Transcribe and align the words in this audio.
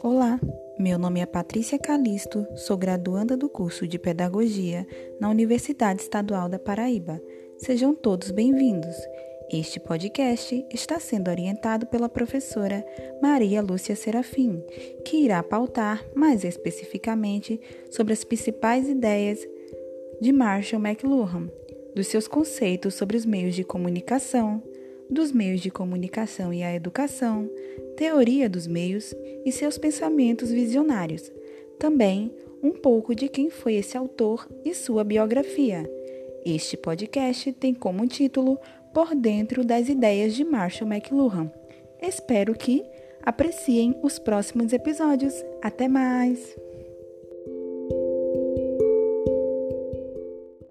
Olá, 0.00 0.38
meu 0.78 0.96
nome 0.96 1.20
é 1.20 1.26
Patrícia 1.26 1.76
Calisto, 1.76 2.46
sou 2.54 2.76
graduanda 2.76 3.36
do 3.36 3.48
curso 3.48 3.86
de 3.86 3.98
Pedagogia 3.98 4.86
na 5.18 5.28
Universidade 5.28 6.02
Estadual 6.02 6.48
da 6.48 6.58
Paraíba. 6.58 7.20
Sejam 7.58 7.94
todos 7.94 8.30
bem-vindos. 8.30 8.94
Este 9.52 9.80
podcast 9.80 10.64
está 10.72 11.00
sendo 11.00 11.28
orientado 11.28 11.86
pela 11.86 12.08
professora 12.08 12.86
Maria 13.20 13.60
Lúcia 13.60 13.96
Serafim, 13.96 14.62
que 15.04 15.16
irá 15.16 15.42
pautar 15.42 16.04
mais 16.14 16.44
especificamente 16.44 17.60
sobre 17.90 18.12
as 18.12 18.22
principais 18.22 18.88
ideias 18.88 19.40
de 20.20 20.32
Marshall 20.32 20.80
McLuhan, 20.80 21.50
dos 21.94 22.06
seus 22.06 22.28
conceitos 22.28 22.94
sobre 22.94 23.16
os 23.16 23.26
meios 23.26 23.56
de 23.56 23.64
comunicação, 23.64 24.62
dos 25.10 25.32
meios 25.32 25.60
de 25.60 25.70
comunicação 25.70 26.52
e 26.52 26.62
a 26.62 26.74
educação, 26.74 27.48
teoria 27.96 28.48
dos 28.48 28.66
meios 28.66 29.14
e 29.44 29.52
seus 29.52 29.78
pensamentos 29.78 30.50
visionários. 30.50 31.32
Também 31.78 32.32
um 32.62 32.72
pouco 32.72 33.14
de 33.14 33.28
quem 33.28 33.50
foi 33.50 33.74
esse 33.74 33.96
autor 33.96 34.48
e 34.64 34.74
sua 34.74 35.04
biografia. 35.04 35.88
Este 36.44 36.76
podcast 36.76 37.52
tem 37.52 37.74
como 37.74 38.06
título 38.06 38.58
Por 38.92 39.14
Dentro 39.14 39.64
das 39.64 39.88
Ideias 39.88 40.34
de 40.34 40.44
Marshall 40.44 40.90
McLuhan. 40.90 41.50
Espero 42.00 42.54
que 42.54 42.84
apreciem 43.22 43.98
os 44.02 44.18
próximos 44.18 44.72
episódios. 44.72 45.34
Até 45.62 45.88
mais! 45.88 46.56